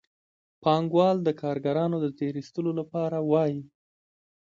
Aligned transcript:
پانګوال 0.63 1.17
د 1.23 1.29
کارګرانو 1.41 1.97
د 2.01 2.07
تېر 2.19 2.33
ایستلو 2.39 2.71
لپاره 2.79 3.17
وايي 3.31 3.61